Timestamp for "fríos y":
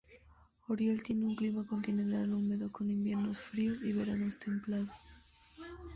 3.39-3.93